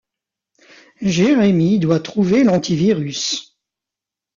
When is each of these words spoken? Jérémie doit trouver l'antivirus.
Jérémie 1.03 1.77
doit 1.77 1.99
trouver 1.99 2.43
l'antivirus. 2.43 3.55